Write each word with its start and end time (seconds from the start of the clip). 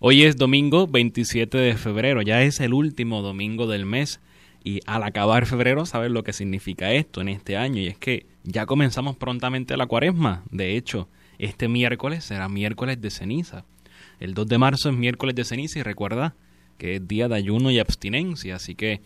Hoy 0.00 0.24
es 0.24 0.36
domingo 0.36 0.86
27 0.88 1.56
de 1.56 1.76
febrero, 1.76 2.20
ya 2.20 2.42
es 2.42 2.58
el 2.60 2.74
último 2.74 3.22
domingo 3.22 3.66
del 3.68 3.86
mes 3.86 4.20
y 4.64 4.80
al 4.86 5.04
acabar 5.04 5.46
febrero 5.46 5.86
sabes 5.86 6.10
lo 6.10 6.24
que 6.24 6.32
significa 6.32 6.92
esto 6.92 7.20
en 7.20 7.28
este 7.28 7.56
año 7.56 7.80
y 7.80 7.86
es 7.86 7.96
que 7.96 8.26
ya 8.42 8.66
comenzamos 8.66 9.16
prontamente 9.16 9.76
la 9.76 9.86
cuaresma. 9.86 10.42
De 10.50 10.76
hecho, 10.76 11.08
este 11.38 11.68
miércoles 11.68 12.24
será 12.24 12.48
miércoles 12.48 13.00
de 13.00 13.10
ceniza. 13.10 13.64
El 14.18 14.34
2 14.34 14.48
de 14.48 14.58
marzo 14.58 14.90
es 14.90 14.96
miércoles 14.96 15.36
de 15.36 15.44
ceniza 15.44 15.78
y 15.78 15.82
recuerda 15.82 16.34
que 16.76 16.96
es 16.96 17.08
día 17.08 17.28
de 17.28 17.36
ayuno 17.36 17.70
y 17.70 17.78
abstinencia, 17.78 18.56
así 18.56 18.74
que 18.74 19.00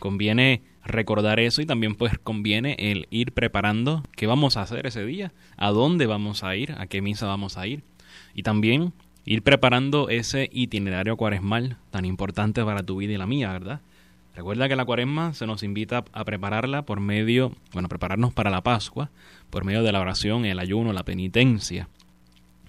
conviene 0.00 0.62
recordar 0.84 1.38
eso 1.38 1.62
y 1.62 1.66
también 1.66 1.94
pues 1.94 2.18
conviene 2.18 2.76
el 2.78 3.06
ir 3.10 3.32
preparando 3.32 4.02
qué 4.16 4.26
vamos 4.26 4.56
a 4.56 4.62
hacer 4.62 4.86
ese 4.86 5.06
día, 5.06 5.32
a 5.56 5.70
dónde 5.70 6.06
vamos 6.06 6.42
a 6.42 6.56
ir, 6.56 6.72
a 6.72 6.88
qué 6.88 7.00
misa 7.00 7.26
vamos 7.26 7.56
a 7.56 7.66
ir 7.68 7.84
y 8.34 8.42
también 8.42 8.92
ir 9.24 9.42
preparando 9.42 10.08
ese 10.08 10.50
itinerario 10.52 11.16
cuaresmal 11.16 11.76
tan 11.90 12.04
importante 12.04 12.64
para 12.64 12.82
tu 12.82 12.96
vida 12.96 13.12
y 13.12 13.16
la 13.16 13.26
mía, 13.26 13.52
¿verdad? 13.52 13.80
Recuerda 14.34 14.68
que 14.68 14.76
la 14.76 14.84
cuaresma 14.84 15.32
se 15.32 15.46
nos 15.46 15.62
invita 15.62 16.04
a 16.12 16.24
prepararla 16.24 16.82
por 16.82 16.98
medio, 16.98 17.52
bueno, 17.72 17.88
prepararnos 17.88 18.32
para 18.32 18.50
la 18.50 18.62
Pascua, 18.62 19.10
por 19.50 19.64
medio 19.64 19.82
de 19.84 19.92
la 19.92 20.00
oración, 20.00 20.44
el 20.44 20.58
ayuno, 20.58 20.92
la 20.92 21.04
penitencia. 21.04 21.88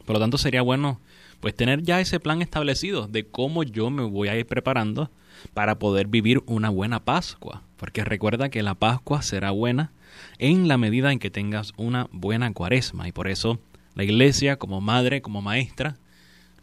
Por 0.05 0.13
lo 0.13 0.19
tanto, 0.19 0.37
sería 0.37 0.61
bueno 0.61 0.99
pues 1.39 1.55
tener 1.55 1.81
ya 1.83 1.99
ese 1.99 2.19
plan 2.19 2.41
establecido 2.41 3.07
de 3.07 3.25
cómo 3.25 3.63
yo 3.63 3.89
me 3.89 4.03
voy 4.03 4.27
a 4.29 4.37
ir 4.37 4.45
preparando 4.45 5.09
para 5.53 5.77
poder 5.79 6.07
vivir 6.07 6.41
una 6.45 6.69
buena 6.69 7.03
Pascua. 7.03 7.63
Porque 7.77 8.03
recuerda 8.03 8.49
que 8.49 8.63
la 8.63 8.75
Pascua 8.75 9.21
será 9.21 9.51
buena 9.51 9.91
en 10.37 10.67
la 10.67 10.77
medida 10.77 11.11
en 11.11 11.19
que 11.19 11.31
tengas 11.31 11.73
una 11.77 12.07
buena 12.11 12.51
cuaresma. 12.53 13.07
Y 13.07 13.11
por 13.11 13.27
eso 13.27 13.59
la 13.95 14.03
Iglesia, 14.03 14.57
como 14.57 14.81
madre, 14.81 15.21
como 15.21 15.41
maestra, 15.41 15.97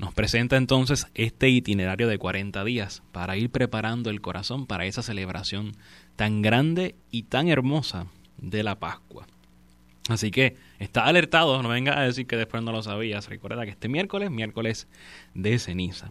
nos 0.03 0.13
presenta 0.13 0.57
entonces 0.57 1.07
este 1.15 1.49
itinerario 1.49 2.09
de 2.09 2.19
40 2.19 2.65
días 2.65 3.05
para 3.13 3.37
ir 3.37 3.51
preparando 3.51 4.11
el 4.11 4.21
corazón 4.21 4.67
para 4.67 4.85
esa 4.85 5.01
celebración 5.01 5.77
tan 6.17 6.43
grande 6.43 6.97
y 7.13 7.23
tan 7.23 7.49
hermosa 7.49 8.09
de 8.37 8.65
la 8.65 8.81
Pascua. 8.81 9.29
Así 10.09 10.33
que 10.33 10.57
está 10.81 11.05
alertado, 11.05 11.63
no 11.63 11.69
venga 11.69 11.97
a 11.97 12.03
decir 12.03 12.27
que 12.27 12.37
después 12.37 12.65
no 12.65 12.73
lo 12.73 12.83
sabías. 12.83 13.29
Recuerda 13.29 13.65
que 13.65 13.71
este 13.71 13.89
miércoles, 13.89 14.33
miércoles 14.33 14.89
de 15.35 15.57
ceniza. 15.61 16.11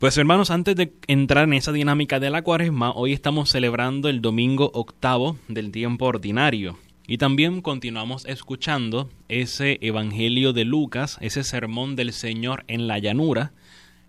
Pues 0.00 0.18
hermanos, 0.18 0.50
antes 0.50 0.74
de 0.74 0.92
entrar 1.06 1.44
en 1.44 1.52
esa 1.52 1.70
dinámica 1.70 2.18
de 2.18 2.30
la 2.30 2.42
cuaresma, 2.42 2.90
hoy 2.90 3.12
estamos 3.12 3.50
celebrando 3.50 4.08
el 4.08 4.20
domingo 4.20 4.72
octavo 4.74 5.36
del 5.46 5.70
tiempo 5.70 6.06
ordinario. 6.06 6.76
Y 7.10 7.18
también 7.18 7.60
continuamos 7.60 8.24
escuchando 8.26 9.10
ese 9.28 9.78
Evangelio 9.80 10.52
de 10.52 10.64
Lucas, 10.64 11.18
ese 11.20 11.42
sermón 11.42 11.96
del 11.96 12.12
Señor 12.12 12.62
en 12.68 12.86
la 12.86 13.00
llanura, 13.00 13.50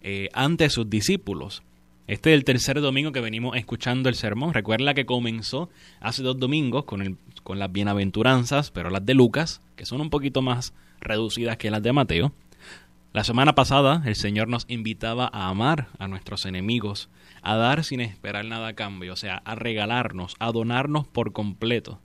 eh, 0.04 0.30
ante 0.34 0.70
sus 0.70 0.88
discípulos. 0.88 1.64
Este 2.06 2.30
es 2.30 2.36
el 2.36 2.44
tercer 2.44 2.80
domingo 2.80 3.12
que 3.12 3.20
venimos 3.20 3.58
escuchando 3.58 4.08
el 4.08 4.14
sermón. 4.14 4.54
Recuerda 4.54 4.94
que 4.94 5.08
comenzó 5.08 5.72
hace 6.00 6.22
dos 6.22 6.38
domingos 6.38 6.86
con, 6.86 7.02
el, 7.02 7.18
con 7.42 7.58
las 7.58 7.72
bienaventuranzas, 7.72 8.70
pero 8.70 8.92
las 8.92 9.04
de 9.04 9.16
Lucas, 9.16 9.62
que 9.76 9.88
son 9.88 10.00
un 10.00 10.12
poquito 10.12 10.44
más 10.44 10.76
reducidas 11.00 11.58
que 11.58 11.72
las 11.72 11.82
de 11.82 11.94
Mateo. 11.94 12.34
La 13.14 13.24
semana 13.24 13.56
pasada 13.56 14.04
el 14.06 14.16
Señor 14.16 14.48
nos 14.48 14.66
invitaba 14.68 15.28
a 15.34 15.48
amar 15.48 15.88
a 15.98 16.08
nuestros 16.08 16.46
enemigos, 16.46 17.10
a 17.42 17.56
dar 17.56 17.84
sin 17.84 18.00
esperar 18.00 18.46
nada 18.46 18.68
a 18.68 18.76
cambio, 18.76 19.14
o 19.14 19.16
sea, 19.18 19.38
a 19.38 19.56
regalarnos, 19.56 20.36
a 20.38 20.52
donarnos 20.52 21.08
por 21.08 21.34
completo, 21.34 22.00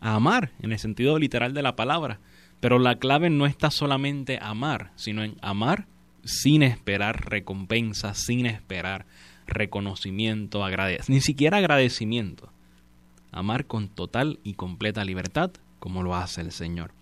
a 0.00 0.14
amar 0.14 0.52
en 0.60 0.72
el 0.72 0.78
sentido 0.78 1.18
literal 1.18 1.54
de 1.54 1.62
la 1.62 1.76
palabra. 1.76 2.20
Pero 2.60 2.78
la 2.78 2.98
clave 2.98 3.30
no 3.30 3.46
está 3.46 3.70
solamente 3.70 4.38
amar, 4.40 4.92
sino 4.96 5.22
en 5.22 5.36
amar 5.40 5.86
sin 6.24 6.62
esperar 6.62 7.30
recompensa, 7.30 8.14
sin 8.14 8.46
esperar 8.46 9.06
reconocimiento, 9.46 10.64
ni 11.08 11.20
siquiera 11.20 11.58
agradecimiento. 11.58 12.52
Amar 13.32 13.66
con 13.66 13.88
total 13.88 14.38
y 14.42 14.54
completa 14.54 15.04
libertad, 15.04 15.52
como 15.78 16.02
lo 16.02 16.14
hace 16.14 16.40
el 16.40 16.52
Señor. 16.52 16.92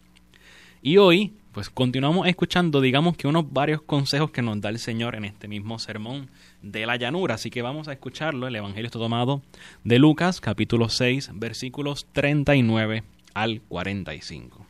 Y 0.83 0.97
hoy 0.97 1.33
pues 1.59 1.71
continuamos 1.71 2.29
escuchando, 2.29 2.81
digamos 2.81 3.17
que 3.17 3.27
unos 3.27 3.53
varios 3.53 3.83
consejos 3.83 4.31
que 4.31 4.43
nos 4.43 4.61
da 4.61 4.69
el 4.69 4.79
Señor 4.79 5.17
en 5.17 5.25
este 5.25 5.49
mismo 5.49 5.81
sermón 5.81 6.31
de 6.63 6.87
la 6.87 6.95
llanura. 6.95 7.35
Así 7.35 7.51
que 7.51 7.63
vamos 7.63 7.89
a 7.89 7.93
escucharlo. 7.93 8.47
El 8.47 8.55
Evangelio 8.55 8.87
está 8.87 9.01
tomado 9.01 9.43
de 9.83 9.99
Lucas, 9.99 10.41
capítulo 10.41 10.89
6, 10.89 11.31
versículos 11.35 12.07
39 12.13 13.03
al 13.35 13.61
45. 13.63 14.67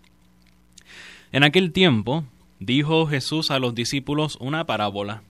En 1.33 1.45
aquel 1.45 1.73
tiempo 1.73 2.25
dijo 2.59 3.07
Jesús 3.07 3.51
a 3.51 3.59
los 3.59 3.75
discípulos 3.75 4.39
una 4.41 4.65
parábola. 4.65 5.23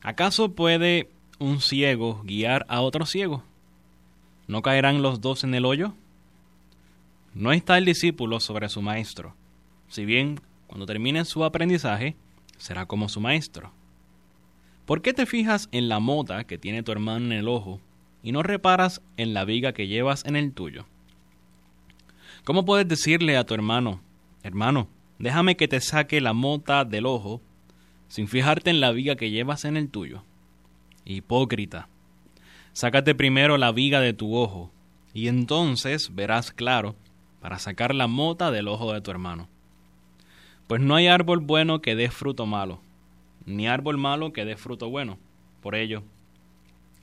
¿Acaso 0.00 0.52
puede 0.52 1.10
un 1.38 1.60
ciego 1.60 2.22
guiar 2.24 2.64
a 2.70 2.80
otro 2.80 3.04
ciego? 3.04 3.42
¿No 4.46 4.62
caerán 4.62 5.02
los 5.02 5.20
dos 5.20 5.44
en 5.44 5.54
el 5.54 5.66
hoyo? 5.66 5.92
No 7.34 7.52
está 7.52 7.76
el 7.76 7.84
discípulo 7.84 8.40
sobre 8.40 8.70
su 8.70 8.80
maestro. 8.80 9.34
Si 9.94 10.04
bien 10.04 10.40
cuando 10.66 10.86
termine 10.86 11.24
su 11.24 11.44
aprendizaje, 11.44 12.16
será 12.58 12.84
como 12.84 13.08
su 13.08 13.20
maestro. 13.20 13.70
¿Por 14.86 15.02
qué 15.02 15.12
te 15.12 15.24
fijas 15.24 15.68
en 15.70 15.88
la 15.88 16.00
mota 16.00 16.42
que 16.42 16.58
tiene 16.58 16.82
tu 16.82 16.90
hermano 16.90 17.26
en 17.26 17.32
el 17.32 17.46
ojo 17.46 17.80
y 18.20 18.32
no 18.32 18.42
reparas 18.42 19.02
en 19.16 19.34
la 19.34 19.44
viga 19.44 19.72
que 19.72 19.86
llevas 19.86 20.24
en 20.24 20.34
el 20.34 20.52
tuyo? 20.52 20.84
¿Cómo 22.42 22.64
puedes 22.64 22.88
decirle 22.88 23.36
a 23.36 23.44
tu 23.44 23.54
hermano, 23.54 24.00
hermano, 24.42 24.88
déjame 25.20 25.56
que 25.56 25.68
te 25.68 25.80
saque 25.80 26.20
la 26.20 26.32
mota 26.32 26.84
del 26.84 27.06
ojo, 27.06 27.40
sin 28.08 28.26
fijarte 28.26 28.70
en 28.70 28.80
la 28.80 28.90
viga 28.90 29.14
que 29.14 29.30
llevas 29.30 29.64
en 29.64 29.76
el 29.76 29.90
tuyo? 29.90 30.24
Hipócrita, 31.04 31.88
sácate 32.72 33.14
primero 33.14 33.58
la 33.58 33.70
viga 33.70 34.00
de 34.00 34.12
tu 34.12 34.34
ojo, 34.34 34.72
y 35.12 35.28
entonces 35.28 36.12
verás 36.16 36.50
claro 36.50 36.96
para 37.40 37.60
sacar 37.60 37.94
la 37.94 38.08
mota 38.08 38.50
del 38.50 38.66
ojo 38.66 38.92
de 38.92 39.00
tu 39.00 39.12
hermano. 39.12 39.53
Pues 40.66 40.80
no 40.80 40.94
hay 40.94 41.08
árbol 41.08 41.40
bueno 41.40 41.82
que 41.82 41.94
dé 41.94 42.10
fruto 42.10 42.46
malo, 42.46 42.80
ni 43.44 43.68
árbol 43.68 43.98
malo 43.98 44.32
que 44.32 44.44
dé 44.44 44.56
fruto 44.56 44.88
bueno. 44.88 45.18
Por 45.62 45.74
ello, 45.74 46.02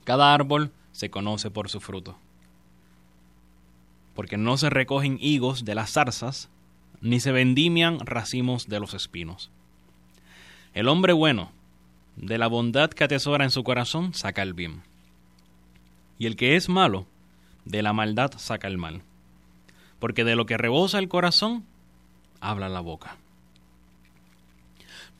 cada 0.04 0.34
árbol 0.34 0.72
se 0.90 1.10
conoce 1.10 1.50
por 1.50 1.68
su 1.68 1.80
fruto. 1.80 2.16
Porque 4.14 4.36
no 4.36 4.56
se 4.56 4.68
recogen 4.68 5.16
higos 5.20 5.64
de 5.64 5.74
las 5.74 5.92
zarzas, 5.92 6.50
ni 7.00 7.20
se 7.20 7.32
vendimian 7.32 8.00
racimos 8.00 8.68
de 8.68 8.80
los 8.80 8.94
espinos. 8.94 9.50
El 10.74 10.88
hombre 10.88 11.12
bueno, 11.12 11.50
de 12.16 12.38
la 12.38 12.46
bondad 12.46 12.90
que 12.90 13.04
atesora 13.04 13.44
en 13.44 13.50
su 13.50 13.64
corazón, 13.64 14.12
saca 14.14 14.42
el 14.42 14.54
bien. 14.54 14.82
Y 16.18 16.26
el 16.26 16.36
que 16.36 16.56
es 16.56 16.68
malo, 16.68 17.06
de 17.64 17.82
la 17.82 17.92
maldad 17.92 18.32
saca 18.36 18.68
el 18.68 18.78
mal. 18.78 19.02
Porque 19.98 20.24
de 20.24 20.36
lo 20.36 20.46
que 20.46 20.58
rebosa 20.58 20.98
el 20.98 21.08
corazón, 21.08 21.64
habla 22.40 22.68
la 22.68 22.80
boca. 22.80 23.16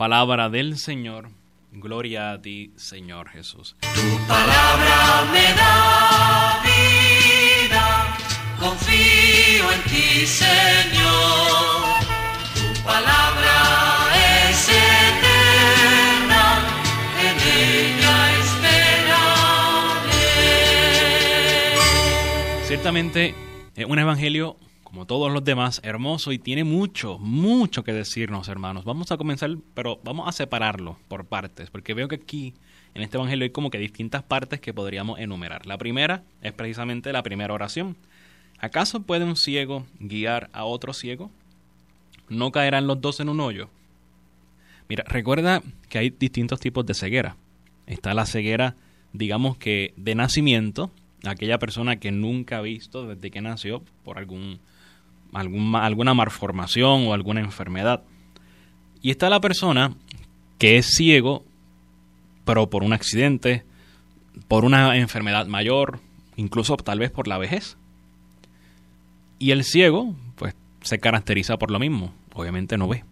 Palabra 0.02 0.48
del 0.48 0.78
Señor. 0.78 1.30
Gloria 1.70 2.32
a 2.32 2.42
ti, 2.42 2.72
Señor 2.74 3.28
Jesús. 3.28 3.76
Tu 3.82 4.26
palabra 4.26 5.24
me 5.32 5.54
da 5.54 6.60
vida, 6.64 8.16
confío 8.58 9.70
en 9.70 9.80
ti, 9.82 10.26
Señor. 10.26 12.02
Tu 12.52 12.82
palabra 12.82 13.56
es 14.50 14.68
eterna, 14.70 16.44
en 17.20 17.36
ella 17.38 18.16
esperaré. 18.40 19.46
Ciertamente, 22.66 23.36
es 23.76 23.86
un 23.86 24.00
evangelio 24.00 24.56
como 24.92 25.06
todos 25.06 25.32
los 25.32 25.42
demás, 25.42 25.80
hermoso 25.84 26.32
y 26.32 26.38
tiene 26.38 26.64
mucho, 26.64 27.18
mucho 27.18 27.82
que 27.82 27.94
decirnos, 27.94 28.48
hermanos. 28.48 28.84
Vamos 28.84 29.10
a 29.10 29.16
comenzar, 29.16 29.56
pero 29.72 29.98
vamos 30.04 30.28
a 30.28 30.32
separarlo 30.32 30.98
por 31.08 31.24
partes, 31.24 31.70
porque 31.70 31.94
veo 31.94 32.08
que 32.08 32.16
aquí, 32.16 32.52
en 32.92 33.00
este 33.00 33.16
Evangelio, 33.16 33.44
hay 33.44 33.50
como 33.50 33.70
que 33.70 33.78
distintas 33.78 34.22
partes 34.22 34.60
que 34.60 34.74
podríamos 34.74 35.18
enumerar. 35.18 35.64
La 35.64 35.78
primera 35.78 36.24
es 36.42 36.52
precisamente 36.52 37.10
la 37.10 37.22
primera 37.22 37.54
oración. 37.54 37.96
¿Acaso 38.58 39.00
puede 39.00 39.24
un 39.24 39.36
ciego 39.36 39.86
guiar 39.98 40.50
a 40.52 40.64
otro 40.64 40.92
ciego? 40.92 41.30
¿No 42.28 42.52
caerán 42.52 42.86
los 42.86 43.00
dos 43.00 43.18
en 43.20 43.30
un 43.30 43.40
hoyo? 43.40 43.70
Mira, 44.90 45.04
recuerda 45.08 45.62
que 45.88 46.00
hay 46.00 46.10
distintos 46.10 46.60
tipos 46.60 46.84
de 46.84 46.92
ceguera. 46.92 47.36
está 47.86 48.12
la 48.12 48.26
ceguera, 48.26 48.76
digamos 49.14 49.56
que 49.56 49.94
de 49.96 50.14
nacimiento, 50.14 50.90
aquella 51.24 51.58
persona 51.58 51.96
que 51.96 52.12
nunca 52.12 52.58
ha 52.58 52.60
visto 52.60 53.06
desde 53.06 53.30
que 53.30 53.40
nació 53.40 53.82
por 54.04 54.18
algún, 54.18 54.60
alguna 55.32 56.14
malformación 56.14 57.06
o 57.06 57.14
alguna 57.14 57.40
enfermedad. 57.40 58.02
Y 59.00 59.10
está 59.10 59.30
la 59.30 59.40
persona 59.40 59.94
que 60.58 60.76
es 60.78 60.86
ciego, 60.86 61.44
pero 62.44 62.70
por 62.70 62.84
un 62.84 62.92
accidente, 62.92 63.64
por 64.48 64.64
una 64.64 64.96
enfermedad 64.96 65.46
mayor, 65.46 66.00
incluso 66.36 66.76
tal 66.76 66.98
vez 66.98 67.10
por 67.10 67.28
la 67.28 67.38
vejez. 67.38 67.76
Y 69.38 69.50
el 69.50 69.64
ciego, 69.64 70.14
pues, 70.36 70.54
se 70.82 70.98
caracteriza 70.98 71.56
por 71.56 71.70
lo 71.70 71.78
mismo, 71.78 72.12
obviamente 72.34 72.78
no 72.78 72.88
ve. 72.88 73.04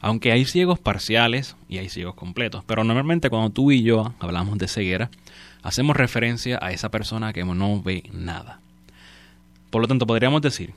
Aunque 0.00 0.32
hay 0.32 0.44
ciegos 0.44 0.78
parciales 0.78 1.56
y 1.68 1.78
hay 1.78 1.88
ciegos 1.88 2.14
completos, 2.14 2.64
pero 2.66 2.84
normalmente 2.84 3.30
cuando 3.30 3.50
tú 3.50 3.72
y 3.72 3.82
yo 3.82 4.14
hablamos 4.20 4.58
de 4.58 4.68
ceguera, 4.68 5.10
hacemos 5.62 5.96
referencia 5.96 6.58
a 6.62 6.72
esa 6.72 6.88
persona 6.88 7.32
que 7.32 7.44
no 7.44 7.82
ve 7.82 8.04
nada. 8.12 8.60
Por 9.70 9.82
lo 9.82 9.88
tanto, 9.88 10.06
podríamos 10.06 10.40
decir 10.40 10.72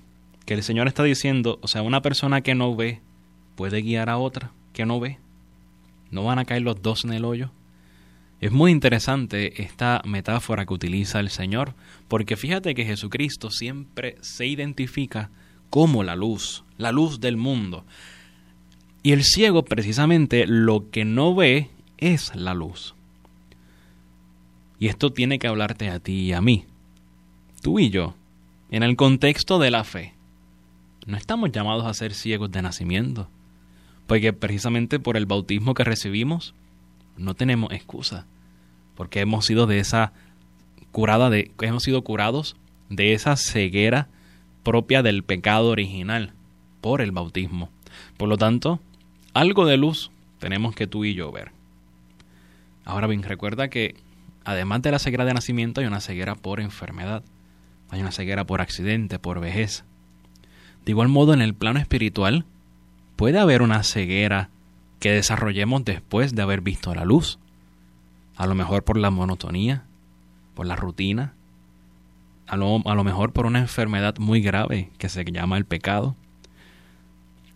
que 0.46 0.54
el 0.54 0.64
Señor 0.64 0.88
está 0.88 1.04
diciendo, 1.04 1.60
o 1.62 1.68
sea, 1.68 1.82
una 1.82 2.02
persona 2.02 2.42
que 2.42 2.56
no 2.56 2.76
ve 2.76 3.02
puede 3.56 3.82
guiar 3.82 4.10
a 4.10 4.18
otra 4.18 4.52
que 4.74 4.86
no 4.86 5.00
ve. 5.00 5.18
No 6.10 6.24
van 6.24 6.40
a 6.40 6.46
caer 6.46 6.62
los 6.62 6.82
dos 6.82 7.06
en 7.06 7.14
el 7.14 7.26
hoyo. 7.26 7.52
Es 8.40 8.52
muy 8.52 8.72
interesante 8.72 9.62
esta 9.62 10.02
metáfora 10.04 10.66
que 10.66 10.74
utiliza 10.74 11.20
el 11.20 11.30
Señor, 11.30 11.76
porque 12.08 12.36
fíjate 12.36 12.74
que 12.74 12.86
Jesucristo 12.86 13.52
siempre 13.52 14.16
se 14.22 14.48
identifica 14.48 15.30
como 15.70 16.04
la 16.04 16.16
luz, 16.16 16.64
la 16.78 16.92
luz 16.92 17.20
del 17.20 17.38
mundo. 17.38 17.86
Y 19.04 19.12
el 19.12 19.24
ciego 19.24 19.64
precisamente 19.64 20.46
lo 20.48 20.90
que 20.90 21.06
no 21.06 21.36
ve 21.36 21.70
es 21.98 22.36
la 22.36 22.54
luz. 22.54 22.96
Y 24.80 24.88
esto 24.88 25.14
tiene 25.14 25.38
que 25.38 25.48
hablarte 25.48 25.90
a 25.90 26.00
ti 26.00 26.14
y 26.14 26.34
a 26.34 26.42
mí, 26.42 26.66
tú 27.62 27.80
y 27.80 27.92
yo, 27.92 28.16
en 28.72 28.82
el 28.82 28.96
contexto 28.96 29.60
de 29.60 29.70
la 29.70 29.84
fe. 29.84 30.16
No 31.06 31.18
estamos 31.18 31.52
llamados 31.52 31.86
a 31.86 31.94
ser 31.94 32.14
ciegos 32.14 32.52
de 32.52 32.62
nacimiento, 32.62 33.28
porque 34.08 34.34
precisamente 34.34 35.00
por 35.00 35.18
el 35.18 35.26
bautismo 35.26 35.74
que 35.74 35.84
recibimos 35.84 36.54
no 37.18 37.34
tenemos 37.34 37.72
excusa, 37.72 38.26
porque 38.96 39.22
hemos 39.22 39.46
sido 39.46 39.68
de 39.68 39.80
esa 39.80 40.14
curada 40.92 41.30
de 41.30 41.52
hemos 41.62 41.84
sido 41.84 42.04
curados 42.04 42.56
de 42.90 43.14
esa 43.14 43.36
ceguera 43.36 44.10
propia 44.64 45.02
del 45.02 45.24
pecado 45.24 45.70
original 45.70 46.34
por 46.82 47.02
el 47.02 47.12
bautismo. 47.12 47.70
Por 48.18 48.30
lo 48.30 48.38
tanto, 48.38 48.80
algo 49.34 49.66
de 49.66 49.78
luz 49.78 50.12
tenemos 50.40 50.76
que 50.76 50.88
tú 50.88 51.06
y 51.06 51.14
yo 51.14 51.32
ver. 51.32 51.52
Ahora 52.86 53.08
bien, 53.08 53.24
recuerda 53.24 53.70
que 53.70 53.96
además 54.44 54.82
de 54.82 54.92
la 54.92 55.00
ceguera 55.00 55.26
de 55.26 55.34
nacimiento 55.34 55.82
hay 55.82 55.88
una 55.88 56.02
ceguera 56.02 56.36
por 56.36 56.60
enfermedad, 56.60 57.24
hay 57.90 58.02
una 58.02 58.12
ceguera 58.12 58.46
por 58.46 58.62
accidente, 58.62 59.20
por 59.20 59.40
vejez. 59.40 59.84
De 60.86 60.92
igual 60.92 61.08
modo, 61.08 61.34
en 61.34 61.42
el 61.42 61.54
plano 61.54 61.80
espiritual, 61.80 62.46
puede 63.16 63.40
haber 63.40 63.62
una 63.62 63.84
ceguera 63.84 64.50
que 65.00 65.12
desarrollemos 65.12 65.86
después 65.86 66.36
de 66.36 66.42
haber 66.42 66.62
visto 66.62 66.94
la 66.96 67.06
luz. 67.06 67.40
A 68.36 68.48
lo 68.48 68.56
mejor 68.56 68.84
por 68.84 68.98
la 68.98 69.12
monotonía, 69.12 69.84
por 70.56 70.66
la 70.66 70.76
rutina, 70.76 71.34
a 72.48 72.58
lo, 72.58 72.82
a 72.86 72.96
lo 72.96 73.04
mejor 73.04 73.32
por 73.32 73.46
una 73.46 73.60
enfermedad 73.60 74.16
muy 74.18 74.42
grave 74.42 74.92
que 74.98 75.10
se 75.10 75.24
llama 75.26 75.58
el 75.58 75.66
pecado. 75.66 76.16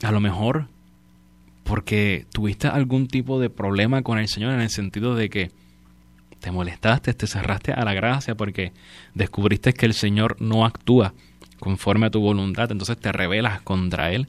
A 0.04 0.12
lo 0.12 0.19
mejor 0.19 0.68
porque 1.63 2.28
tuviste 2.31 2.68
algún 2.68 3.07
tipo 3.07 3.39
de 3.39 3.50
problema 3.50 4.04
con 4.04 4.19
el 4.19 4.28
Señor 4.28 4.54
en 4.54 4.62
el 4.62 4.69
sentido 4.69 5.16
de 5.16 5.30
que 5.30 5.51
te 6.39 6.51
molestaste, 6.51 7.13
te 7.13 7.25
cerraste 7.25 7.74
a 7.74 7.83
la 7.83 7.94
gracia 7.94 8.36
porque 8.36 8.71
descubriste 9.16 9.74
que 9.74 9.88
el 9.88 9.95
Señor 9.95 10.39
no 10.39 10.63
actúa 10.63 11.13
conforme 11.60 12.07
a 12.07 12.12
tu 12.12 12.19
voluntad, 12.19 12.72
entonces 12.72 12.98
te 12.98 13.12
rebelas 13.12 13.62
contra 13.62 14.12
Él. 14.12 14.28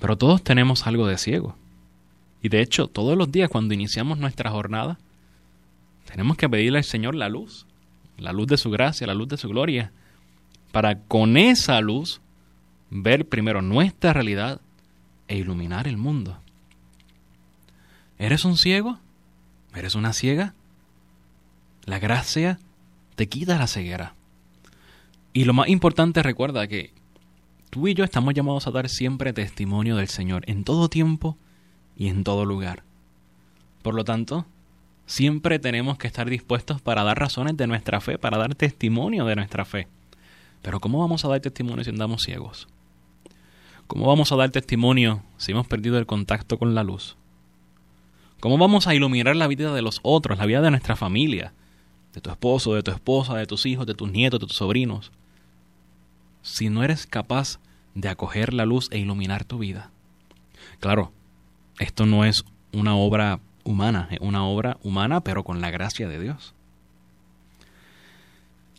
Pero 0.00 0.16
todos 0.16 0.42
tenemos 0.42 0.86
algo 0.86 1.06
de 1.06 1.18
ciego. 1.18 1.56
Y 2.42 2.48
de 2.48 2.60
hecho, 2.60 2.86
todos 2.86 3.16
los 3.16 3.32
días 3.32 3.48
cuando 3.48 3.74
iniciamos 3.74 4.18
nuestra 4.18 4.50
jornada, 4.50 4.98
tenemos 6.04 6.36
que 6.36 6.48
pedirle 6.48 6.78
al 6.78 6.84
Señor 6.84 7.14
la 7.14 7.28
luz, 7.28 7.66
la 8.18 8.32
luz 8.32 8.46
de 8.46 8.56
su 8.56 8.70
gracia, 8.70 9.06
la 9.06 9.14
luz 9.14 9.28
de 9.28 9.36
su 9.36 9.48
gloria, 9.48 9.92
para 10.72 11.00
con 11.00 11.36
esa 11.36 11.80
luz 11.80 12.20
ver 12.90 13.28
primero 13.28 13.62
nuestra 13.62 14.12
realidad 14.12 14.60
e 15.28 15.36
iluminar 15.36 15.88
el 15.88 15.96
mundo. 15.96 16.38
¿Eres 18.18 18.44
un 18.44 18.56
ciego? 18.56 18.98
¿Eres 19.74 19.94
una 19.94 20.12
ciega? 20.12 20.54
La 21.84 21.98
gracia 21.98 22.58
te 23.14 23.28
quita 23.28 23.58
la 23.58 23.66
ceguera. 23.66 24.14
Y 25.36 25.44
lo 25.44 25.52
más 25.52 25.68
importante, 25.68 26.22
recuerda 26.22 26.66
que 26.66 26.94
tú 27.68 27.88
y 27.88 27.92
yo 27.92 28.04
estamos 28.04 28.32
llamados 28.32 28.66
a 28.66 28.70
dar 28.70 28.88
siempre 28.88 29.34
testimonio 29.34 29.96
del 29.96 30.08
Señor 30.08 30.44
en 30.46 30.64
todo 30.64 30.88
tiempo 30.88 31.36
y 31.94 32.08
en 32.08 32.24
todo 32.24 32.46
lugar. 32.46 32.84
Por 33.82 33.94
lo 33.94 34.02
tanto, 34.02 34.46
siempre 35.04 35.58
tenemos 35.58 35.98
que 35.98 36.06
estar 36.06 36.30
dispuestos 36.30 36.80
para 36.80 37.04
dar 37.04 37.18
razones 37.18 37.54
de 37.58 37.66
nuestra 37.66 38.00
fe, 38.00 38.16
para 38.16 38.38
dar 38.38 38.54
testimonio 38.54 39.26
de 39.26 39.36
nuestra 39.36 39.66
fe. 39.66 39.88
Pero 40.62 40.80
¿cómo 40.80 41.00
vamos 41.00 41.22
a 41.26 41.28
dar 41.28 41.40
testimonio 41.40 41.84
si 41.84 41.90
andamos 41.90 42.22
ciegos? 42.22 42.66
¿Cómo 43.88 44.06
vamos 44.06 44.32
a 44.32 44.36
dar 44.36 44.48
testimonio 44.48 45.22
si 45.36 45.52
hemos 45.52 45.66
perdido 45.66 45.98
el 45.98 46.06
contacto 46.06 46.58
con 46.58 46.74
la 46.74 46.82
luz? 46.82 47.18
¿Cómo 48.40 48.56
vamos 48.56 48.86
a 48.86 48.94
iluminar 48.94 49.36
la 49.36 49.48
vida 49.48 49.74
de 49.74 49.82
los 49.82 50.00
otros, 50.02 50.38
la 50.38 50.46
vida 50.46 50.62
de 50.62 50.70
nuestra 50.70 50.96
familia, 50.96 51.52
de 52.14 52.22
tu 52.22 52.30
esposo, 52.30 52.72
de 52.72 52.82
tu 52.82 52.90
esposa, 52.90 53.34
de 53.36 53.44
tus 53.44 53.66
hijos, 53.66 53.86
de 53.86 53.92
tus 53.92 54.10
nietos, 54.10 54.40
de 54.40 54.46
tus 54.46 54.56
sobrinos? 54.56 55.12
Si 56.46 56.70
no 56.70 56.84
eres 56.84 57.08
capaz 57.08 57.58
de 57.96 58.08
acoger 58.08 58.54
la 58.54 58.66
luz 58.66 58.88
e 58.92 58.98
iluminar 58.98 59.42
tu 59.42 59.58
vida. 59.58 59.90
Claro, 60.78 61.10
esto 61.80 62.06
no 62.06 62.24
es 62.24 62.44
una 62.72 62.94
obra 62.94 63.40
humana, 63.64 64.06
es 64.12 64.20
una 64.20 64.46
obra 64.46 64.78
humana 64.84 65.22
pero 65.22 65.42
con 65.42 65.60
la 65.60 65.72
gracia 65.72 66.06
de 66.06 66.20
Dios. 66.20 66.54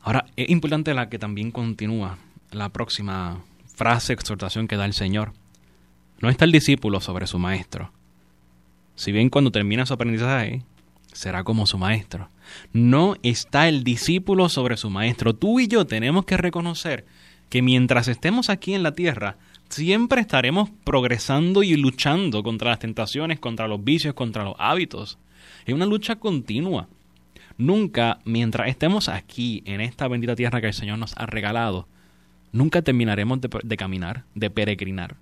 Ahora, 0.02 0.28
es 0.38 0.50
importante 0.50 0.94
la 0.94 1.10
que 1.10 1.20
también 1.20 1.52
continúa 1.52 2.18
la 2.52 2.70
próxima 2.70 3.44
frase, 3.76 4.14
exhortación 4.14 4.70
que 4.70 4.78
da 4.78 4.86
el 4.86 4.94
Señor. 4.94 5.34
No 6.22 6.30
está 6.30 6.46
el 6.46 6.54
discípulo 6.54 7.02
sobre 7.02 7.28
su 7.28 7.38
maestro. 7.38 7.92
Si 8.96 9.12
bien 9.12 9.30
cuando 9.30 9.52
termina 9.52 9.86
su 9.86 9.94
aprendizaje, 9.94 10.64
será 11.12 11.44
como 11.44 11.66
su 11.66 11.78
maestro. 11.78 12.30
No 12.72 13.18
está 13.24 13.68
el 13.68 13.84
discípulo 13.84 14.48
sobre 14.48 14.78
su 14.78 14.90
maestro. 14.90 15.36
Tú 15.36 15.60
y 15.60 15.68
yo 15.68 15.86
tenemos 15.86 16.24
que 16.24 16.38
reconocer 16.38 17.06
que 17.50 17.62
mientras 17.62 18.08
estemos 18.08 18.50
aquí 18.50 18.74
en 18.74 18.84
la 18.84 18.94
tierra, 18.94 19.38
siempre 19.70 20.22
estaremos 20.22 20.70
progresando 20.84 21.64
y 21.64 21.76
luchando 21.76 22.44
contra 22.44 22.72
las 22.72 22.80
tentaciones, 22.80 23.40
contra 23.40 23.68
los 23.68 23.84
vicios, 23.84 24.14
contra 24.14 24.44
los 24.44 24.56
hábitos. 24.58 25.18
Es 25.66 25.74
una 25.74 25.86
lucha 25.86 26.18
continua. 26.18 26.88
Nunca, 27.58 28.20
mientras 28.26 28.70
estemos 28.70 29.10
aquí, 29.10 29.64
en 29.66 29.82
esta 29.82 30.08
bendita 30.08 30.36
tierra 30.36 30.62
que 30.62 30.68
el 30.68 30.74
Señor 30.74 31.00
nos 31.00 31.18
ha 31.18 31.26
regalado, 31.26 31.88
Nunca 32.52 32.82
terminaremos 32.82 33.40
de, 33.42 33.78
caminar, 33.78 34.24
de 34.34 34.50
peregrinar. 34.50 35.18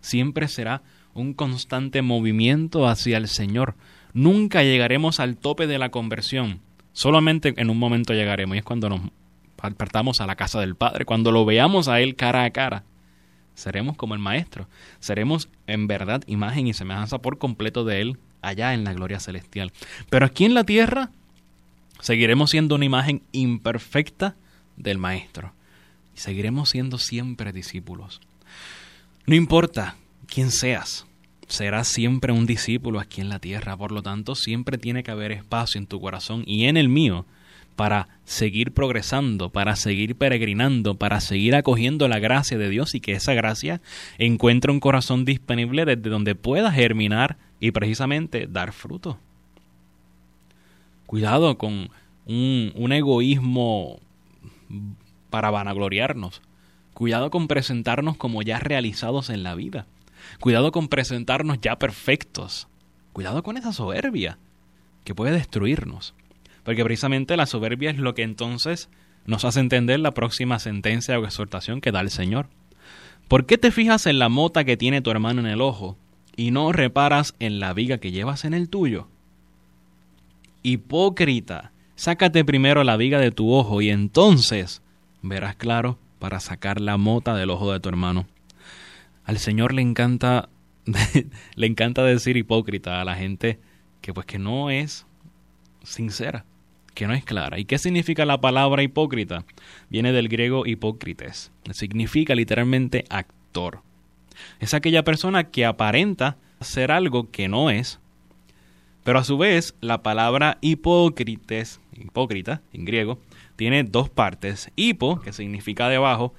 Siempre 0.00 0.46
será 0.48 0.82
un 1.14 1.34
constante 1.34 2.02
movimiento 2.02 2.86
hacia 2.86 3.16
el 3.16 3.28
Señor. 3.28 3.74
Nunca 4.12 4.62
llegaremos 4.62 5.18
al 5.18 5.36
tope 5.36 5.66
de 5.66 5.78
la 5.78 5.90
conversión. 5.90 6.60
Solamente 6.92 7.54
en 7.56 7.70
un 7.70 7.78
momento 7.78 8.12
llegaremos 8.12 8.56
y 8.56 8.58
es 8.58 8.64
cuando 8.64 8.88
nos 8.88 9.00
apartamos 9.58 10.20
a 10.20 10.26
la 10.26 10.36
casa 10.36 10.60
del 10.60 10.76
Padre, 10.76 11.04
cuando 11.04 11.32
lo 11.32 11.44
veamos 11.44 11.88
a 11.88 12.00
Él 12.00 12.16
cara 12.16 12.44
a 12.44 12.50
cara. 12.50 12.84
Seremos 13.54 13.96
como 13.96 14.14
el 14.14 14.20
Maestro. 14.20 14.68
Seremos 15.00 15.48
en 15.66 15.86
verdad 15.86 16.22
imagen 16.26 16.66
y 16.66 16.74
semejanza 16.74 17.18
por 17.18 17.38
completo 17.38 17.84
de 17.84 18.02
Él 18.02 18.18
allá 18.42 18.74
en 18.74 18.84
la 18.84 18.92
gloria 18.92 19.18
celestial. 19.18 19.72
Pero 20.10 20.26
aquí 20.26 20.44
en 20.44 20.54
la 20.54 20.64
tierra 20.64 21.10
seguiremos 22.00 22.50
siendo 22.50 22.74
una 22.74 22.84
imagen 22.84 23.22
imperfecta 23.32 24.36
del 24.76 24.98
Maestro 24.98 25.52
y 26.14 26.20
seguiremos 26.20 26.68
siendo 26.70 26.98
siempre 26.98 27.52
discípulos. 27.52 28.20
No 29.26 29.34
importa 29.34 29.96
quién 30.26 30.50
seas, 30.50 31.06
serás 31.48 31.88
siempre 31.88 32.32
un 32.32 32.46
discípulo 32.46 33.00
aquí 33.00 33.20
en 33.20 33.28
la 33.28 33.38
tierra, 33.38 33.76
por 33.76 33.92
lo 33.92 34.02
tanto 34.02 34.34
siempre 34.34 34.78
tiene 34.78 35.02
que 35.02 35.10
haber 35.10 35.32
espacio 35.32 35.78
en 35.78 35.86
tu 35.86 36.00
corazón 36.00 36.42
y 36.46 36.66
en 36.66 36.76
el 36.76 36.88
mío 36.88 37.26
para 37.76 38.08
seguir 38.24 38.72
progresando, 38.72 39.50
para 39.50 39.76
seguir 39.76 40.16
peregrinando, 40.16 40.96
para 40.96 41.20
seguir 41.20 41.54
acogiendo 41.54 42.08
la 42.08 42.18
gracia 42.18 42.58
de 42.58 42.70
Dios 42.70 42.94
y 42.94 43.00
que 43.00 43.12
esa 43.12 43.34
gracia 43.34 43.80
encuentre 44.18 44.72
un 44.72 44.80
corazón 44.80 45.24
disponible 45.24 45.84
desde 45.84 46.10
donde 46.10 46.34
pueda 46.34 46.72
germinar 46.72 47.36
y 47.60 47.70
precisamente 47.70 48.46
dar 48.46 48.72
fruto. 48.72 49.18
Cuidado 51.06 51.56
con 51.56 51.90
un, 52.26 52.92
egoísmo 52.92 54.00
para 55.30 55.50
vanagloriarnos. 55.50 56.42
Cuidado 56.94 57.30
con 57.30 57.46
presentarnos 57.46 58.16
como 58.16 58.42
ya 58.42 58.58
realizados 58.58 59.30
en 59.30 59.42
la 59.42 59.54
vida. 59.54 59.86
Cuidado 60.40 60.72
con 60.72 60.88
presentarnos 60.88 61.60
ya 61.60 61.76
perfectos, 61.76 62.66
Cuidado 63.12 63.42
con 63.42 63.56
esa 63.56 63.72
soberbia 63.72 64.36
que 65.04 65.14
puede 65.14 65.32
destruirnos. 65.32 66.14
Porque 66.66 66.82
precisamente 66.82 67.36
la 67.36 67.46
soberbia 67.46 67.92
es 67.92 67.98
lo 67.98 68.16
que 68.16 68.24
entonces 68.24 68.90
nos 69.24 69.44
hace 69.44 69.60
entender 69.60 70.00
la 70.00 70.14
próxima 70.14 70.58
sentencia 70.58 71.16
o 71.16 71.24
exhortación 71.24 71.80
que 71.80 71.92
da 71.92 72.00
el 72.00 72.10
Señor. 72.10 72.48
¿Por 73.28 73.46
qué 73.46 73.56
te 73.56 73.70
fijas 73.70 74.04
en 74.06 74.18
la 74.18 74.28
mota 74.28 74.64
que 74.64 74.76
tiene 74.76 75.00
tu 75.00 75.12
hermano 75.12 75.40
en 75.40 75.46
el 75.46 75.60
ojo 75.60 75.96
y 76.34 76.50
no 76.50 76.72
reparas 76.72 77.36
en 77.38 77.60
la 77.60 77.72
viga 77.72 77.98
que 77.98 78.10
llevas 78.10 78.44
en 78.44 78.52
el 78.52 78.68
tuyo? 78.68 79.06
Hipócrita, 80.64 81.70
sácate 81.94 82.44
primero 82.44 82.82
la 82.82 82.96
viga 82.96 83.20
de 83.20 83.30
tu 83.30 83.52
ojo 83.52 83.80
y 83.80 83.90
entonces 83.90 84.82
verás 85.22 85.54
claro 85.54 86.00
para 86.18 86.40
sacar 86.40 86.80
la 86.80 86.96
mota 86.96 87.36
del 87.36 87.50
ojo 87.50 87.72
de 87.72 87.78
tu 87.78 87.88
hermano. 87.88 88.26
Al 89.24 89.38
Señor 89.38 89.72
le 89.72 89.82
encanta 89.82 90.48
le 91.54 91.66
encanta 91.68 92.02
decir 92.02 92.36
hipócrita 92.36 93.00
a 93.00 93.04
la 93.04 93.14
gente 93.14 93.60
que 94.00 94.12
pues 94.12 94.26
que 94.26 94.40
no 94.40 94.70
es 94.70 95.06
sincera, 95.84 96.44
que 96.96 97.06
no 97.06 97.12
es 97.12 97.24
clara. 97.24 97.60
¿Y 97.60 97.66
qué 97.66 97.78
significa 97.78 98.24
la 98.24 98.40
palabra 98.40 98.82
hipócrita? 98.82 99.44
Viene 99.90 100.12
del 100.12 100.28
griego 100.28 100.66
hipócrites. 100.66 101.52
Significa 101.72 102.34
literalmente 102.34 103.04
actor. 103.10 103.82
Es 104.60 104.72
aquella 104.72 105.04
persona 105.04 105.44
que 105.44 105.66
aparenta 105.66 106.38
ser 106.62 106.90
algo 106.90 107.30
que 107.30 107.48
no 107.48 107.68
es, 107.68 108.00
pero 109.04 109.18
a 109.18 109.24
su 109.24 109.36
vez 109.36 109.74
la 109.82 110.02
palabra 110.02 110.56
hipócrites, 110.62 111.80
hipócrita 111.92 112.62
en 112.72 112.86
griego, 112.86 113.20
tiene 113.56 113.84
dos 113.84 114.08
partes. 114.08 114.70
Hipo, 114.74 115.20
que 115.20 115.34
significa 115.34 115.90
debajo, 115.90 116.32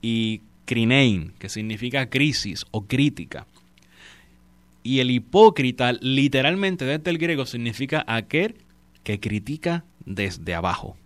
y 0.00 0.40
crinein, 0.64 1.34
que 1.38 1.50
significa 1.50 2.08
crisis 2.08 2.64
o 2.70 2.86
crítica. 2.86 3.46
Y 4.82 5.00
el 5.00 5.10
hipócrita, 5.10 5.92
literalmente 5.92 6.86
desde 6.86 7.10
el 7.10 7.18
griego, 7.18 7.44
significa 7.44 8.04
aquel 8.08 8.54
que 9.08 9.20
critica 9.20 9.84
desde 10.08 10.54
abajo. 10.54 10.96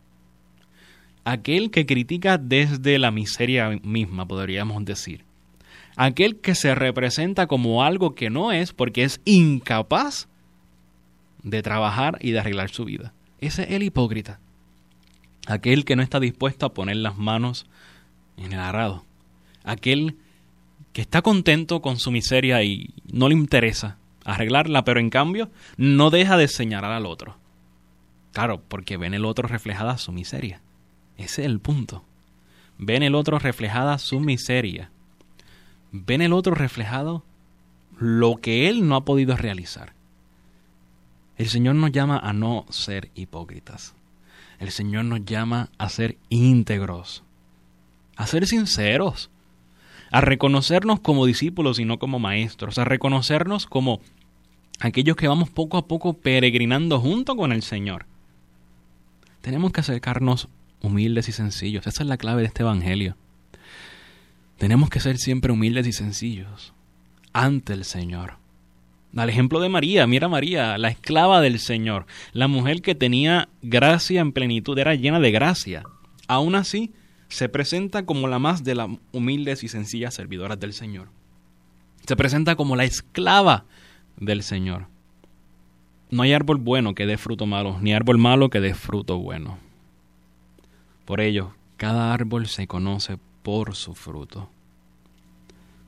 Aquel 1.25 1.71
que 1.71 1.87
critica 1.87 2.39
desde 2.39 2.99
la 2.99 3.11
miseria 3.11 3.79
misma, 3.83 4.27
podríamos 4.27 4.85
decir. 4.85 5.25
Aquel 5.97 6.41
que 6.41 6.55
se 6.55 6.75
representa 6.75 7.47
como 7.47 7.85
algo 7.85 8.15
que 8.15 8.31
no 8.31 8.51
es 8.51 8.73
porque 8.73 9.05
es 9.05 9.21
incapaz 9.25 10.29
de 11.43 11.63
trabajar 11.63 12.19
y 12.21 12.31
de 12.31 12.41
arreglar 12.41 12.71
su 12.71 12.85
vida. 12.85 13.13
Ese 13.41 13.65
es 13.65 13.71
el 13.71 13.83
hipócrita. 13.83 14.41
Aquel 15.47 15.85
que 15.85 15.97
no 15.97 16.03
está 16.03 16.19
dispuesto 16.19 16.67
a 16.67 16.73
poner 16.73 16.97
las 16.97 17.19
manos 17.19 17.67
en 18.37 18.53
el 18.53 18.61
arado. 18.61 19.05
Aquel 19.65 20.17
que 20.93 21.03
está 21.03 21.23
contento 21.23 21.83
con 21.83 21.99
su 21.99 22.11
miseria 22.11 22.63
y 22.63 22.91
no 23.13 23.29
le 23.29 23.35
interesa 23.35 23.99
arreglarla, 24.25 24.85
pero 24.85 25.01
en 25.01 25.11
cambio 25.11 25.51
no 25.77 26.11
deja 26.11 26.37
de 26.37 26.49
señalar 26.49 26.93
al 26.93 27.07
otro. 27.07 27.37
Claro, 28.33 28.63
porque 28.67 28.97
ven 28.97 29.15
el 29.15 29.25
otro 29.25 29.47
reflejada 29.47 29.99
su 29.99 30.13
miseria. 30.13 30.61
Ese 31.17 31.43
es 31.43 31.47
el 31.47 31.61
punto. 31.61 32.03
Ven 32.79 33.03
el 33.03 33.15
otro 33.15 33.39
reflejada 33.39 33.99
su 33.99 34.21
miseria. 34.21 34.91
Ven 35.93 36.23
el 36.23 36.33
otro 36.33 36.55
reflejado 36.55 37.23
lo 37.99 38.37
que 38.37 38.69
él 38.69 38.89
no 38.89 38.97
ha 38.97 39.05
podido 39.05 39.37
realizar. 39.37 39.93
El 41.37 41.49
Señor 41.49 41.75
nos 41.75 41.93
llama 41.93 42.19
a 42.19 42.33
no 42.33 42.67
ser 42.71 43.11
hipócritas. 43.15 43.95
El 44.59 44.71
Señor 44.71 45.05
nos 45.05 45.25
llama 45.25 45.71
a 45.77 45.89
ser 45.89 46.17
íntegros, 46.29 47.23
a 48.17 48.27
ser 48.27 48.47
sinceros, 48.47 49.31
a 50.11 50.21
reconocernos 50.21 51.01
como 51.01 51.27
discípulos 51.27 51.79
y 51.79 51.85
no 51.85 51.99
como 51.99 52.19
maestros, 52.19 52.79
a 52.79 52.85
reconocernos 52.85 53.67
como 53.67 54.01
aquellos 54.79 55.17
que 55.17 55.29
vamos 55.29 55.51
poco 55.51 55.79
a 55.79 55.87
poco 55.87 56.15
peregrinando 56.15 57.01
junto 57.01 57.35
con 57.35 57.53
el 57.53 57.63
Señor. 57.63 58.07
Tenemos 59.43 59.73
que 59.73 59.81
acercarnos 59.81 60.49
humildes 60.81 61.29
y 61.29 61.33
sencillos. 61.33 61.87
Esa 61.87 62.05
es 62.05 62.09
la 62.09 62.17
clave 62.17 62.43
de 62.43 62.49
este 62.49 62.63
Evangelio. 62.63 63.17
Tenemos 64.57 64.89
que 64.89 65.01
ser 65.01 65.19
siempre 65.19 65.53
humildes 65.53 65.87
y 65.87 65.93
sencillos 65.93 66.73
ante 67.33 67.73
el 67.73 67.85
Señor. 67.85 68.39
Al 69.17 69.29
ejemplo 69.29 69.61
de 69.61 69.69
María, 69.69 70.07
mira 70.07 70.29
María, 70.29 70.79
la 70.79 70.89
esclava 70.89 71.41
del 71.41 71.59
Señor, 71.59 72.07
la 72.33 72.49
mujer 72.49 72.81
que 72.81 72.95
tenía 72.95 73.49
gracia 73.61 74.21
en 74.21 74.33
plenitud, 74.33 74.79
era 74.79 74.95
llena 74.95 75.21
de 75.21 75.33
gracia. 75.33 75.83
Aún 76.29 76.55
así, 76.55 76.93
se 77.29 77.49
presenta 77.49 78.07
como 78.07 78.29
la 78.29 78.39
más 78.39 78.63
de 78.63 78.75
las 78.75 78.89
humildes 79.11 79.65
y 79.65 79.69
sencillas 79.69 80.15
servidoras 80.15 80.61
del 80.61 80.73
Señor. 80.73 81.09
Se 82.07 82.17
presenta 82.17 82.57
como 82.57 82.77
la 82.77 82.85
esclava 82.85 83.67
del 84.17 84.43
Señor. 84.43 84.92
No 86.13 86.23
hay 86.23 86.35
árbol 86.35 86.59
bueno 86.59 86.95
que 86.95 87.07
dé 87.07 87.17
fruto 87.17 87.47
malo, 87.47 87.79
ni 87.81 87.95
árbol 87.95 88.19
malo 88.19 88.51
que 88.51 88.61
dé 88.61 88.75
fruto 88.75 89.19
bueno. 89.19 89.57
Por 91.07 91.23
ello, 91.23 91.55
cada 91.79 92.13
árbol 92.13 92.47
se 92.49 92.67
conoce 92.67 93.19
por 93.43 93.75
su 93.75 93.95
fruto. 93.95 94.51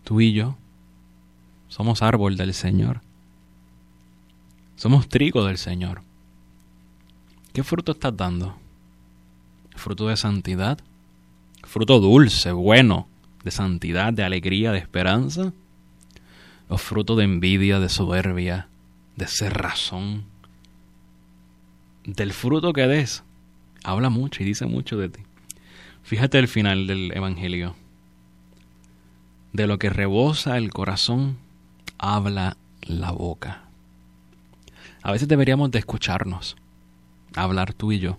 Tú 0.02 0.22
y 0.22 0.32
yo 0.32 0.56
somos 1.68 2.00
árbol 2.00 2.38
del 2.38 2.54
Señor. 2.54 3.02
Somos 4.76 5.08
trigo 5.08 5.44
del 5.44 5.58
Señor. 5.58 6.00
¿Qué 7.52 7.62
fruto 7.62 7.92
estás 7.92 8.16
dando? 8.16 8.56
¿Fruto 9.76 10.08
de 10.08 10.16
santidad? 10.16 10.78
fruto 11.66 12.00
dulce, 12.00 12.52
bueno, 12.52 13.08
de 13.42 13.50
santidad, 13.50 14.12
de 14.12 14.24
alegría, 14.24 14.72
de 14.72 14.78
esperanza, 14.78 15.52
o 16.68 16.78
fruto 16.78 17.14
de 17.14 17.24
envidia, 17.24 17.80
de 17.80 17.88
soberbia, 17.88 18.68
de 19.16 19.26
ser 19.26 19.54
razón. 19.54 20.24
Del 22.04 22.32
fruto 22.32 22.72
que 22.72 22.86
des, 22.86 23.22
habla 23.82 24.10
mucho 24.10 24.42
y 24.42 24.46
dice 24.46 24.66
mucho 24.66 24.98
de 24.98 25.08
ti. 25.08 25.22
Fíjate 26.02 26.38
el 26.38 26.48
final 26.48 26.86
del 26.86 27.12
Evangelio. 27.14 27.74
De 29.52 29.66
lo 29.66 29.78
que 29.78 29.88
rebosa 29.88 30.58
el 30.58 30.70
corazón, 30.70 31.38
habla 31.98 32.56
la 32.82 33.12
boca. 33.12 33.62
A 35.02 35.12
veces 35.12 35.28
deberíamos 35.28 35.70
de 35.70 35.78
escucharnos, 35.78 36.56
hablar 37.34 37.72
tú 37.72 37.92
y 37.92 38.00
yo, 38.00 38.18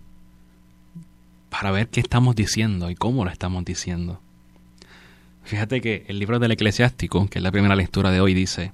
para 1.50 1.72
ver 1.72 1.90
qué 1.90 2.00
estamos 2.00 2.36
diciendo 2.36 2.90
y 2.90 2.96
cómo 2.96 3.26
lo 3.26 3.32
estamos 3.32 3.66
diciendo. 3.66 4.20
Fíjate 5.44 5.82
que 5.82 6.06
el 6.08 6.20
libro 6.20 6.40
del 6.40 6.52
eclesiástico, 6.52 7.28
que 7.28 7.40
es 7.40 7.44
la 7.44 7.52
primera 7.52 7.76
lectura 7.76 8.12
de 8.12 8.20
hoy, 8.20 8.34
dice, 8.34 8.72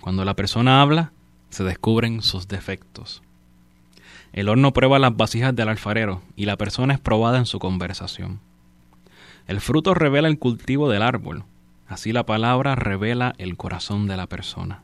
cuando 0.00 0.24
la 0.24 0.34
persona 0.34 0.80
habla, 0.80 1.12
se 1.54 1.64
descubren 1.64 2.20
sus 2.20 2.48
defectos. 2.48 3.22
El 4.32 4.48
horno 4.48 4.72
prueba 4.72 4.98
las 4.98 5.16
vasijas 5.16 5.54
del 5.54 5.68
alfarero 5.68 6.20
y 6.34 6.46
la 6.46 6.56
persona 6.56 6.94
es 6.94 7.00
probada 7.00 7.38
en 7.38 7.46
su 7.46 7.60
conversación. 7.60 8.40
El 9.46 9.60
fruto 9.60 9.94
revela 9.94 10.26
el 10.26 10.40
cultivo 10.40 10.90
del 10.90 11.02
árbol, 11.02 11.44
así 11.86 12.12
la 12.12 12.26
palabra 12.26 12.74
revela 12.74 13.34
el 13.38 13.56
corazón 13.56 14.08
de 14.08 14.16
la 14.16 14.26
persona. 14.26 14.82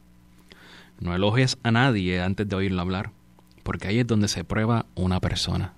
No 1.00 1.12
elogies 1.12 1.58
a 1.64 1.72
nadie 1.72 2.22
antes 2.22 2.48
de 2.48 2.54
oírlo 2.54 2.80
hablar, 2.80 3.10
porque 3.64 3.88
ahí 3.88 3.98
es 3.98 4.06
donde 4.06 4.28
se 4.28 4.44
prueba 4.44 4.86
una 4.94 5.18
persona. 5.18 5.74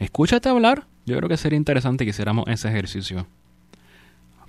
Escúchate 0.00 0.48
hablar. 0.48 0.88
Yo 1.06 1.16
creo 1.16 1.28
que 1.28 1.36
sería 1.36 1.56
interesante 1.56 2.04
que 2.04 2.10
hiciéramos 2.10 2.48
ese 2.48 2.68
ejercicio 2.68 3.28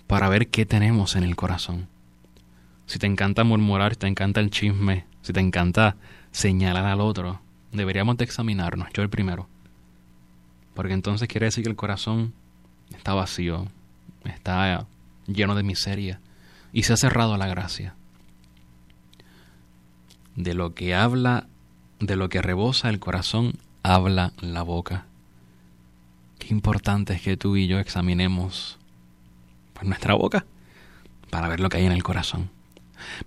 para 0.08 0.30
ver 0.30 0.48
qué 0.48 0.65
tenemos 0.65 1.15
en 1.15 1.24
el 1.24 1.36
corazón. 1.36 1.93
Si 2.86 3.00
te 3.00 3.08
encanta 3.08 3.44
murmurar, 3.44 3.94
si 3.94 4.00
te 4.00 4.08
encanta 4.08 4.40
el 4.40 4.50
chisme, 4.50 5.06
si 5.22 5.34
te 5.34 5.40
encanta 5.40 5.96
señalar 6.32 6.86
al 6.86 7.02
otro, 7.02 7.42
deberíamos 7.72 8.18
de 8.18 8.25
examinarnos, 8.25 8.90
yo 8.94 9.04
el 9.04 9.10
primero. 9.10 9.48
Porque 10.74 10.94
entonces 10.94 11.28
quiere 11.28 11.46
decir 11.46 11.63
que 11.63 11.70
el 11.70 11.75
corazón 11.75 12.34
está 12.96 13.13
vacío, 13.13 13.68
está 14.25 14.88
lleno 15.28 15.56
de 15.56 15.63
miseria 15.63 16.20
y 16.72 16.84
se 16.84 16.94
ha 16.94 16.98
cerrado 16.98 17.34
a 17.34 17.38
la 17.38 17.48
gracia. 17.48 17.96
De 20.36 20.54
lo 20.54 20.74
que 20.74 20.96
habla, 20.96 21.48
de 22.00 22.16
lo 22.16 22.30
que 22.30 22.42
rebosa 22.42 22.90
el 22.90 23.00
corazón, 23.00 23.54
habla 23.84 24.34
la 24.40 24.63
boca. 24.63 25.06
Qué 26.40 26.48
importante 26.50 27.13
es 27.13 27.22
que 27.22 27.38
tú 27.38 27.56
y 27.56 27.68
yo 27.68 27.80
examinemos 27.80 28.80
pues, 29.74 29.88
nuestra 29.88 30.16
boca 30.16 30.46
para 31.30 31.48
ver 31.48 31.60
lo 31.60 31.70
que 31.70 31.78
hay 31.78 31.86
en 31.86 31.92
el 31.92 32.04
corazón. 32.04 32.50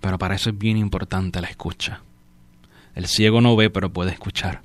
Pero 0.01 0.17
para 0.17 0.35
eso 0.35 0.49
es 0.49 0.57
bien 0.57 0.77
importante 0.77 1.41
la 1.41 1.47
escucha. 1.47 2.01
El 2.95 3.07
ciego 3.07 3.41
no 3.41 3.55
ve, 3.55 3.69
pero 3.69 3.93
puede 3.93 4.11
escuchar. 4.11 4.61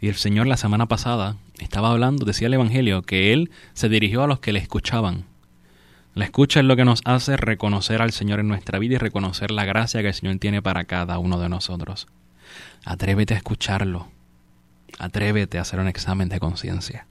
Y 0.00 0.08
el 0.08 0.14
Señor 0.14 0.46
la 0.46 0.56
semana 0.56 0.86
pasada 0.86 1.36
estaba 1.58 1.90
hablando, 1.90 2.24
decía 2.24 2.46
el 2.46 2.54
Evangelio, 2.54 3.02
que 3.02 3.32
Él 3.32 3.50
se 3.74 3.88
dirigió 3.88 4.22
a 4.22 4.26
los 4.26 4.38
que 4.38 4.52
le 4.52 4.60
escuchaban. 4.60 5.24
La 6.14 6.24
escucha 6.24 6.60
es 6.60 6.66
lo 6.66 6.76
que 6.76 6.84
nos 6.84 7.00
hace 7.04 7.36
reconocer 7.36 8.02
al 8.02 8.12
Señor 8.12 8.40
en 8.40 8.48
nuestra 8.48 8.78
vida 8.78 8.94
y 8.94 8.98
reconocer 8.98 9.50
la 9.50 9.64
gracia 9.64 10.02
que 10.02 10.08
el 10.08 10.14
Señor 10.14 10.38
tiene 10.38 10.62
para 10.62 10.84
cada 10.84 11.18
uno 11.18 11.38
de 11.38 11.48
nosotros. 11.48 12.08
Atrévete 12.84 13.34
a 13.34 13.36
escucharlo. 13.36 14.08
Atrévete 14.98 15.58
a 15.58 15.62
hacer 15.62 15.80
un 15.80 15.88
examen 15.88 16.28
de 16.28 16.40
conciencia. 16.40 17.06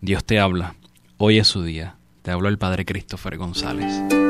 Dios 0.00 0.24
te 0.24 0.38
habla. 0.38 0.74
Hoy 1.16 1.38
es 1.38 1.48
su 1.48 1.62
día. 1.62 1.96
Te 2.22 2.30
habló 2.30 2.48
el 2.48 2.58
Padre 2.58 2.84
Christopher 2.84 3.36
González. 3.38 4.29